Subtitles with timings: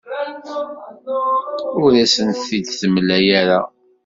[1.83, 3.59] Ur as-t-id-temla ara.